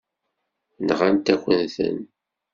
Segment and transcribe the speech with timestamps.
[0.87, 1.97] Nɣant-akent-ten.